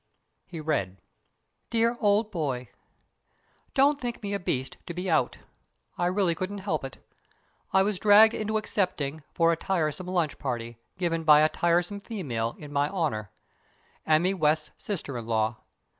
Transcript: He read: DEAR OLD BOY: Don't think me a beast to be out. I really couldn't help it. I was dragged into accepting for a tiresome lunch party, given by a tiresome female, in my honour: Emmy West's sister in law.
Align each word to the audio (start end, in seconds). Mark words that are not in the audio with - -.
He 0.47 0.59
read: 0.59 0.97
DEAR 1.69 1.95
OLD 2.01 2.31
BOY: 2.31 2.69
Don't 3.75 3.99
think 3.99 4.23
me 4.23 4.33
a 4.33 4.39
beast 4.39 4.77
to 4.87 4.95
be 4.95 5.11
out. 5.11 5.37
I 5.95 6.07
really 6.07 6.33
couldn't 6.33 6.57
help 6.65 6.83
it. 6.83 6.97
I 7.71 7.83
was 7.83 7.99
dragged 7.99 8.33
into 8.33 8.57
accepting 8.57 9.21
for 9.35 9.51
a 9.51 9.55
tiresome 9.55 10.07
lunch 10.07 10.39
party, 10.39 10.79
given 10.97 11.23
by 11.23 11.41
a 11.41 11.49
tiresome 11.49 11.99
female, 11.99 12.55
in 12.57 12.73
my 12.73 12.89
honour: 12.89 13.29
Emmy 14.03 14.33
West's 14.33 14.71
sister 14.75 15.19
in 15.19 15.27
law. 15.27 15.57